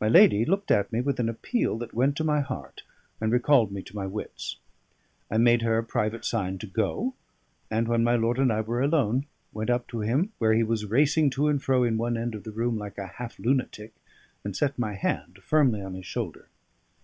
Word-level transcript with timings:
My 0.00 0.08
lady 0.08 0.44
looked 0.44 0.72
at 0.72 0.92
me 0.92 1.00
with 1.00 1.20
an 1.20 1.28
appeal 1.28 1.78
that 1.78 1.94
went 1.94 2.16
to 2.16 2.24
my 2.24 2.40
heart 2.40 2.82
and 3.20 3.30
recalled 3.30 3.70
me 3.70 3.82
to 3.82 3.94
my 3.94 4.04
wits. 4.04 4.56
I 5.30 5.36
made 5.38 5.62
her 5.62 5.78
a 5.78 5.84
private 5.84 6.24
sign 6.24 6.58
to 6.58 6.66
go, 6.66 7.14
and 7.70 7.86
when 7.86 8.02
my 8.02 8.16
lord 8.16 8.40
and 8.40 8.52
I 8.52 8.62
were 8.62 8.82
alone, 8.82 9.26
went 9.52 9.70
up 9.70 9.86
to 9.90 10.00
him 10.00 10.32
where 10.40 10.54
he 10.54 10.64
was 10.64 10.86
racing 10.86 11.30
to 11.38 11.46
and 11.46 11.62
fro 11.62 11.84
in 11.84 11.98
one 11.98 12.16
end 12.16 12.34
of 12.34 12.42
the 12.42 12.50
room 12.50 12.78
like 12.78 12.98
a 12.98 13.06
half 13.06 13.38
lunatic, 13.38 13.94
and 14.42 14.56
set 14.56 14.76
my 14.76 14.94
hand 14.94 15.38
firmly 15.44 15.80
on 15.82 15.94
his 15.94 16.04
shoulder. 16.06 16.48